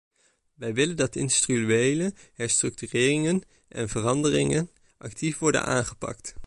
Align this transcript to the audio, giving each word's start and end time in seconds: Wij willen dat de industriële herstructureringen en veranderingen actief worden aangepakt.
Wij 0.53 0.73
willen 0.73 0.95
dat 0.97 1.13
de 1.13 1.19
industriële 1.19 2.13
herstructureringen 2.33 3.41
en 3.67 3.89
veranderingen 3.89 4.69
actief 4.97 5.37
worden 5.39 5.63
aangepakt. 5.63 6.35